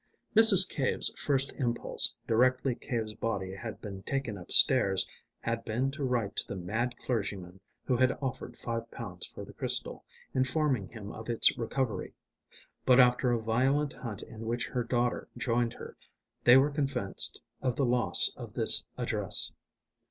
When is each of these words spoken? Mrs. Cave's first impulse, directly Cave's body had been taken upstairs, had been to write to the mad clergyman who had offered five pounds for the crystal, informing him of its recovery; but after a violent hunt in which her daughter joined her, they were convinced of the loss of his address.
Mrs. 0.35 0.67
Cave's 0.67 1.13
first 1.15 1.53
impulse, 1.59 2.15
directly 2.25 2.73
Cave's 2.73 3.13
body 3.13 3.53
had 3.53 3.79
been 3.81 4.01
taken 4.01 4.35
upstairs, 4.35 5.07
had 5.41 5.63
been 5.63 5.91
to 5.91 6.03
write 6.03 6.35
to 6.37 6.47
the 6.47 6.55
mad 6.55 6.97
clergyman 6.97 7.59
who 7.85 7.95
had 7.97 8.17
offered 8.19 8.57
five 8.57 8.89
pounds 8.89 9.27
for 9.27 9.45
the 9.45 9.53
crystal, 9.53 10.03
informing 10.33 10.87
him 10.87 11.11
of 11.11 11.29
its 11.29 11.55
recovery; 11.55 12.15
but 12.83 12.99
after 12.99 13.31
a 13.31 13.39
violent 13.43 13.93
hunt 13.93 14.23
in 14.23 14.47
which 14.47 14.69
her 14.69 14.83
daughter 14.83 15.27
joined 15.37 15.73
her, 15.73 15.95
they 16.45 16.57
were 16.57 16.71
convinced 16.71 17.43
of 17.61 17.75
the 17.75 17.85
loss 17.85 18.31
of 18.35 18.55
his 18.55 18.83
address. 18.97 19.53